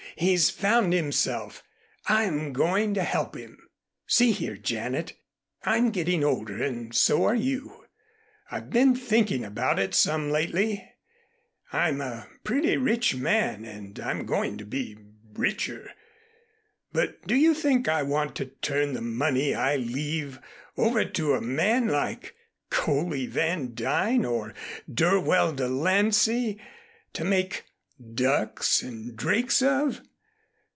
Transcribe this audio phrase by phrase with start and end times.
[0.17, 1.63] He's found himself.
[2.07, 3.57] I'm going to help him.
[4.05, 5.13] See here, Janet,
[5.63, 7.85] I'm getting older, and so are you.
[8.51, 10.85] I've been thinking about it some lately.
[11.71, 14.97] I'm a pretty rich man and I'm going to be
[15.33, 15.89] richer.
[16.91, 20.39] But do you think I want to turn the money I leave
[20.77, 22.35] over to a man like
[22.69, 24.53] Coley Van Duyn or
[24.93, 26.59] Dirwell De Lancey
[27.13, 27.63] to make
[28.15, 30.01] ducks and drakes of?